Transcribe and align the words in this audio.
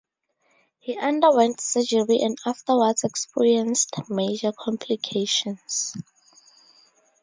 He 0.79 0.97
underwent 0.97 1.61
surgery 1.61 2.21
and 2.23 2.35
afterwards, 2.43 3.03
experienced 3.03 3.91
major 4.09 4.51
complications. 4.51 5.93